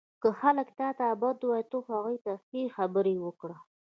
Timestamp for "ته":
0.97-1.07, 1.71-1.77, 2.25-2.33